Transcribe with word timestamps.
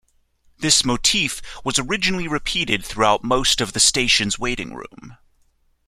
This 0.57 0.83
motif 0.83 1.43
was 1.63 1.77
originally 1.77 2.27
repeated 2.27 2.83
throughout 2.83 3.23
most 3.23 3.61
of 3.61 3.73
the 3.73 3.79
station's 3.79 4.39
waiting 4.39 4.73
room. 4.73 5.19